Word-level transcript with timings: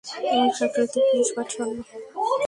ওই 0.35 0.49
ফ্যাক্টরিতে 0.57 0.99
পুলিশ 1.07 1.29
পাঠিও 1.35 1.63
না। 1.69 1.81